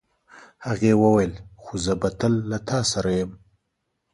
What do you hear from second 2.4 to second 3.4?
له تا سره یم.